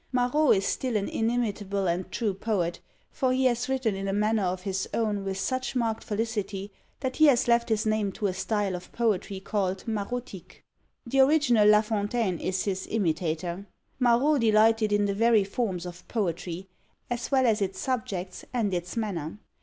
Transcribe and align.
Marot 0.11 0.49
is 0.57 0.65
still 0.65 0.97
an 0.97 1.07
inimitable 1.07 1.85
and 1.87 2.11
true 2.11 2.33
poet, 2.33 2.79
for 3.11 3.31
he 3.31 3.45
has 3.45 3.69
written 3.69 3.93
in 3.93 4.07
a 4.07 4.13
manner 4.13 4.41
of 4.45 4.63
his 4.63 4.89
own 4.95 5.23
with 5.23 5.37
such 5.37 5.75
marked 5.75 6.03
felicity, 6.03 6.71
that 7.01 7.17
he 7.17 7.25
has 7.27 7.47
left 7.47 7.69
his 7.69 7.85
name 7.85 8.11
to 8.11 8.25
a 8.25 8.33
style 8.33 8.75
of 8.75 8.91
poetry 8.93 9.39
called 9.39 9.83
Marotique. 9.87 10.63
The 11.05 11.19
original 11.19 11.67
La 11.67 11.81
Fontaine 11.81 12.39
is 12.39 12.63
his 12.63 12.87
imitator. 12.89 13.67
Marot 13.99 14.39
delighted 14.41 14.91
in 14.91 15.05
the 15.05 15.13
very 15.13 15.43
forms 15.43 15.85
of 15.85 16.07
poetry, 16.07 16.67
as 17.11 17.29
well 17.29 17.45
as 17.45 17.61
its 17.61 17.77
subjects 17.79 18.43
and 18.51 18.73
its 18.73 18.97
manner. 18.97 19.37